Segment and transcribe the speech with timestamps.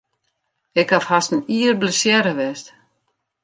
[0.81, 2.67] Ik haw hast in jier blessearre west.